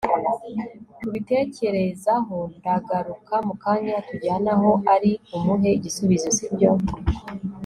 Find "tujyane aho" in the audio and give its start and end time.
4.07-4.71